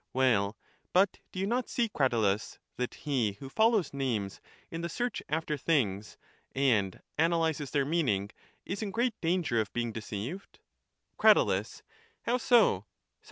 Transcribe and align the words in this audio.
Well, 0.13 0.57
but 0.93 1.19
do 1.31 1.39
you 1.39 1.45
not 1.45 1.69
see, 1.69 1.87
Cratyius, 1.87 2.57
that 2.77 2.95
he 2.95 3.33
who 3.33 3.49
follows 3.49 3.93
names 3.93 4.41
in 4.71 4.81
the 4.81 4.89
search 4.89 5.21
after 5.29 5.57
things, 5.57 6.17
and 6.55 7.03
analyses 7.19 7.69
their 7.69 7.85
meaning, 7.85 8.31
is 8.65 8.81
in 8.81 8.89
great 8.89 9.21
danger 9.21 9.61
of 9.61 9.71
being 9.73 9.91
deceived? 9.91 10.57
Crat. 11.19 11.37
How 12.23 12.37
so? 12.39 12.87